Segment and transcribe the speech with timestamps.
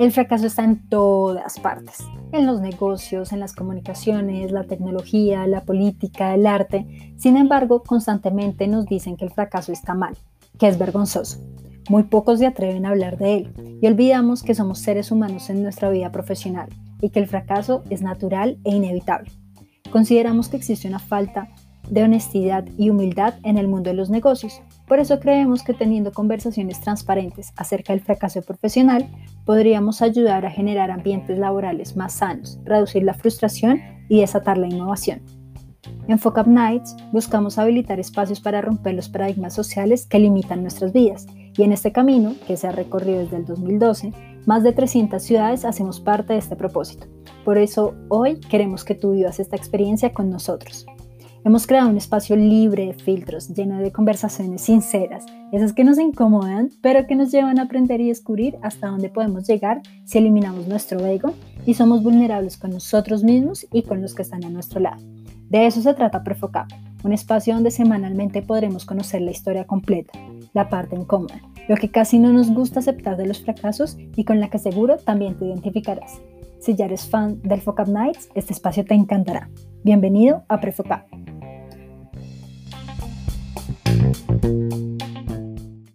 [0.00, 1.98] El fracaso está en todas partes,
[2.32, 6.86] en los negocios, en las comunicaciones, la tecnología, la política, el arte.
[7.18, 10.16] Sin embargo, constantemente nos dicen que el fracaso está mal,
[10.58, 11.40] que es vergonzoso.
[11.90, 15.62] Muy pocos se atreven a hablar de él y olvidamos que somos seres humanos en
[15.62, 16.70] nuestra vida profesional
[17.02, 19.30] y que el fracaso es natural e inevitable.
[19.92, 21.50] Consideramos que existe una falta
[21.88, 24.60] de honestidad y humildad en el mundo de los negocios.
[24.86, 29.08] Por eso creemos que teniendo conversaciones transparentes acerca del fracaso profesional,
[29.44, 35.22] podríamos ayudar a generar ambientes laborales más sanos, reducir la frustración y desatar la innovación.
[36.08, 41.26] En Focus Nights buscamos habilitar espacios para romper los paradigmas sociales que limitan nuestras vidas
[41.56, 44.12] y en este camino, que se ha recorrido desde el 2012,
[44.46, 47.06] más de 300 ciudades hacemos parte de este propósito.
[47.44, 50.86] Por eso hoy queremos que tú vivas esta experiencia con nosotros.
[51.42, 56.68] Hemos creado un espacio libre de filtros, lleno de conversaciones sinceras, esas que nos incomodan,
[56.82, 61.04] pero que nos llevan a aprender y descubrir hasta dónde podemos llegar si eliminamos nuestro
[61.06, 61.32] ego
[61.64, 65.02] y somos vulnerables con nosotros mismos y con los que están a nuestro lado.
[65.48, 66.68] De eso se trata Prefocap,
[67.04, 70.12] un espacio donde semanalmente podremos conocer la historia completa,
[70.52, 74.40] la parte incómoda, lo que casi no nos gusta aceptar de los fracasos y con
[74.40, 76.20] la que seguro también te identificarás.
[76.60, 79.48] Si ya eres fan del Focap Nights, este espacio te encantará.
[79.82, 81.09] Bienvenido a Prefocap.
[84.12, 84.59] thank you